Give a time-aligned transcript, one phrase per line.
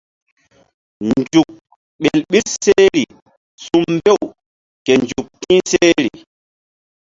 [1.09, 1.49] Nzuk
[2.01, 3.03] ɓel ɓil sehri
[3.63, 4.21] su̧mbew
[4.85, 6.09] ke nzuk ti̧h sehri.